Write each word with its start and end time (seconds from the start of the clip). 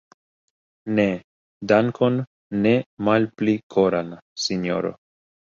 Ne, 0.99 1.03
dankon 1.71 2.17
ne 2.65 2.73
malpli 3.09 3.55
koran, 3.77 4.11
sinjoro. 4.49 4.95